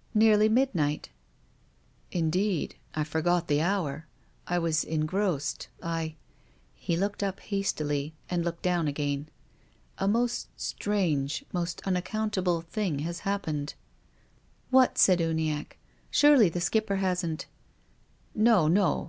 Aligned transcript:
"Nearly 0.24 0.48
midnight."" 0.48 1.10
Indeed. 2.10 2.74
I 2.96 3.04
forgot 3.04 3.46
the 3.46 3.62
hour. 3.62 4.08
I 4.48 4.58
was 4.58 4.82
engrossed. 4.82 5.68
I 5.80 6.16
—"He 6.74 6.96
looked 6.96 7.22
up 7.22 7.38
hastily 7.38 8.12
and 8.28 8.44
looked 8.44 8.62
down 8.62 8.88
again. 8.88 9.28
"A 9.98 10.08
most 10.08 10.48
strange, 10.56 11.44
most 11.52 11.80
unaccountable, 11.86 12.60
thing 12.62 12.98
has 13.06 13.20
happened." 13.20 13.74
"What?" 14.70 14.98
said 14.98 15.20
Uniacke. 15.20 15.78
"Surely 16.10 16.48
the 16.48 16.60
Skipper 16.60 16.96
hasn't 16.96 17.46
—""No, 18.34 18.66
no. 18.66 18.96